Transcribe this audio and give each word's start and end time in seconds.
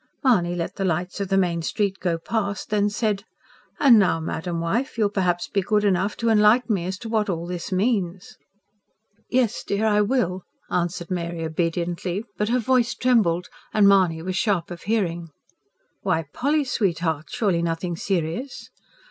Mahony 0.23 0.55
let 0.55 0.77
the 0.77 0.83
lights 0.83 1.19
of 1.21 1.27
the 1.27 1.37
main 1.37 1.61
street 1.61 1.99
go 1.99 2.17
past; 2.17 2.71
then 2.71 2.89
said: 2.89 3.23
"And 3.79 3.99
now, 3.99 4.19
Madam 4.19 4.59
Wife, 4.59 4.97
you'll 4.97 5.09
perhaps 5.11 5.47
be 5.47 5.61
good 5.61 5.83
enough 5.83 6.17
to 6.17 6.29
enlighten 6.29 6.73
me 6.73 6.85
as 6.87 6.97
to 6.97 7.07
what 7.07 7.29
all 7.29 7.45
this 7.45 7.71
means?" 7.71 8.35
"Yes, 9.29 9.63
dear, 9.63 9.85
I 9.85 10.01
will," 10.01 10.41
answered 10.71 11.11
Mary 11.11 11.43
obediently. 11.45 12.23
But 12.35 12.49
her 12.49 12.57
voice 12.57 12.95
trembled; 12.95 13.47
and 13.75 13.87
Mahony 13.87 14.23
was 14.23 14.35
sharp 14.35 14.71
of 14.71 14.81
hearing. 14.81 15.27
"Why, 16.01 16.25
Polly 16.33 16.63
sweetheart... 16.63 17.27
surely 17.29 17.61
nothing 17.61 17.95
serious?" 17.95 18.71